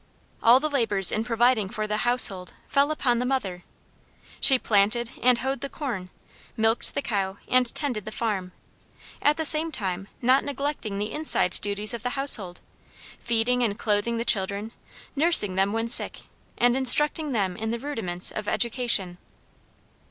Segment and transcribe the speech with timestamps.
[0.41, 3.63] All the labors in providing for the household fell upon the mother.
[4.39, 6.09] She planted and hoed the corn,
[6.57, 8.51] milked the cow and tended the farm,
[9.21, 12.61] at the same time not neglecting the inside duties of the household,
[13.19, 14.71] feeding and clothing the children,
[15.15, 16.21] nursing them when sick
[16.57, 19.19] and instructing them in the rudiments of education.